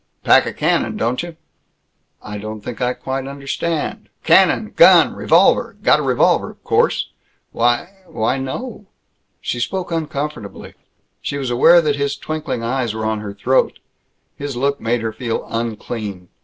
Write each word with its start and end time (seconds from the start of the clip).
"Pack 0.23 0.47
a 0.47 0.53
cannon, 0.53 0.97
don't 0.97 1.21
you?" 1.21 1.37
"I 2.23 2.39
don't 2.39 2.61
think 2.61 2.81
I 2.81 2.93
quite 2.93 3.27
understand." 3.27 4.09
"Cannon! 4.23 4.73
Gun! 4.75 5.13
Revolver! 5.13 5.77
Got 5.83 5.99
a 5.99 6.01
revolver, 6.01 6.49
of 6.49 6.63
course?" 6.63 7.11
"W 7.53 7.85
why, 8.07 8.39
no." 8.39 8.87
She 9.41 9.59
spoke 9.59 9.91
uncomfortably. 9.91 10.73
She 11.21 11.37
was 11.37 11.51
aware 11.51 11.81
that 11.81 11.97
his 11.97 12.17
twinkling 12.17 12.63
eyes 12.63 12.95
were 12.95 13.05
on 13.05 13.19
her 13.19 13.35
throat. 13.35 13.77
His 14.35 14.57
look 14.57 14.81
made 14.81 15.01
her 15.01 15.13
feel 15.13 15.45
unclean. 15.47 16.29